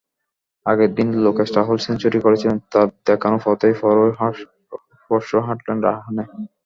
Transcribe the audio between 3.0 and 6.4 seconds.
দেখানো পথেই পরশু হাঁটলেন রাহানে।